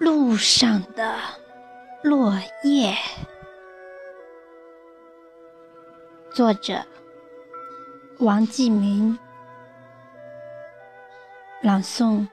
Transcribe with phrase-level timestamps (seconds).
[0.00, 1.14] 路上的
[2.02, 2.32] 落
[2.64, 2.96] 叶。
[6.32, 6.82] 作者：
[8.18, 9.18] 王继明。
[11.60, 12.26] 朗诵：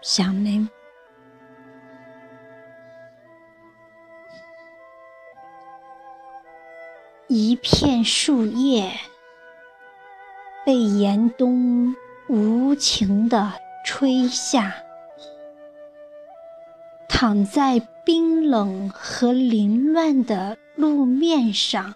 [0.00, 0.68] 小梅。
[7.26, 8.92] 一片树叶
[10.64, 11.96] 被严冬
[12.28, 13.52] 无情的
[13.84, 14.72] 吹下，
[17.18, 21.94] 躺在冰冷和凌乱的路面上。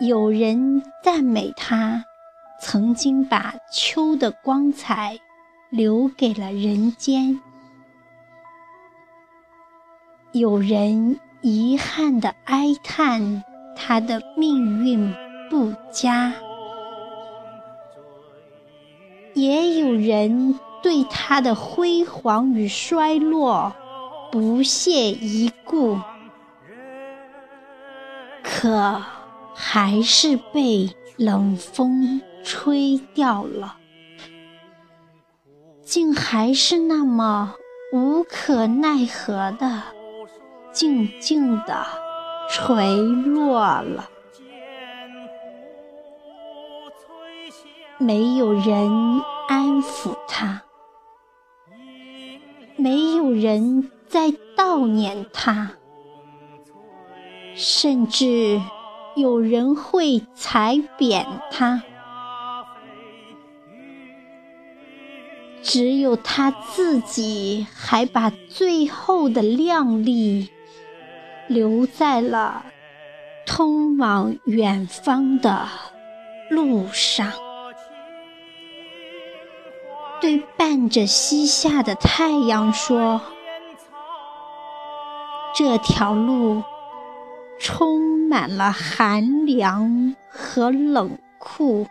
[0.00, 2.04] 有人赞美他，
[2.60, 5.16] 曾经把秋的光彩
[5.70, 7.38] 留给了人间；
[10.32, 11.20] 有人。
[11.42, 13.44] 遗憾地哀叹
[13.76, 15.14] 他的命运
[15.48, 16.32] 不佳，
[19.36, 23.74] 也有人对他的辉煌与衰落
[24.32, 26.00] 不屑一顾，
[28.42, 29.02] 可
[29.54, 33.76] 还是被冷风吹掉了，
[35.82, 37.54] 竟还是那么
[37.92, 39.82] 无可奈何的。
[40.72, 41.86] 静静地
[42.50, 44.08] 垂落了，
[47.98, 50.62] 没有人安抚他，
[52.76, 55.72] 没有人在悼念他，
[57.54, 58.60] 甚至
[59.14, 61.82] 有人会踩扁他。
[65.62, 70.50] 只有他自己，还把最后的亮丽。
[71.48, 72.66] 留在了
[73.46, 75.68] 通往远方的
[76.50, 77.32] 路上，
[80.26, 83.20] 对伴着西下的太阳说
[85.54, 86.64] ：“这条路
[87.60, 91.86] 充满了寒凉和冷酷，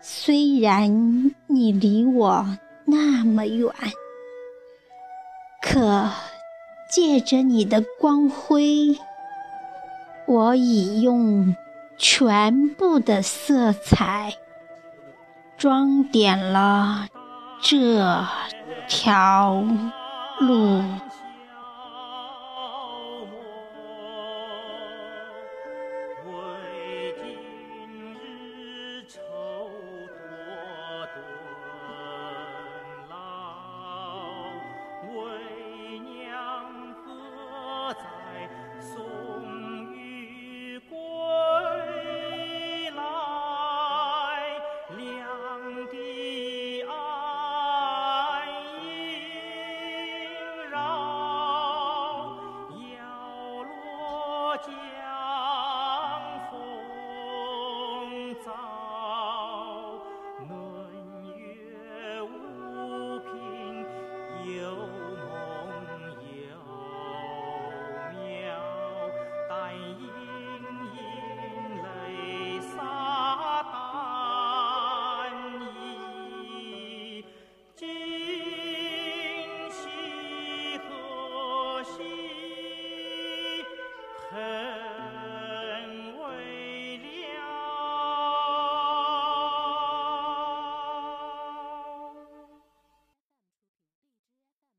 [0.00, 3.74] 虽然你离我那么远，
[5.60, 6.08] 可……”
[6.88, 8.96] 借着你的光辉，
[10.26, 11.56] 我已用
[11.96, 14.34] 全部的色彩
[15.62, 17.06] 装点了
[17.60, 18.26] 这
[18.88, 19.62] 条
[20.40, 20.82] 路。
[64.44, 65.01] 有。